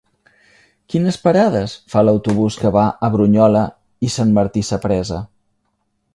[0.93, 3.63] Quines parades fa l'autobús que va a Brunyola
[4.09, 5.23] i Sant Martí Sapresa?